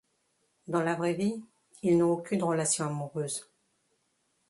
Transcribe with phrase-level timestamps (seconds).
[0.67, 1.43] Dans la vraie vie,
[1.83, 3.47] ils n'ont aucune relation amoureuse.